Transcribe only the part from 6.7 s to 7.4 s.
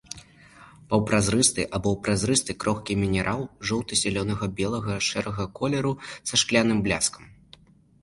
бляскам.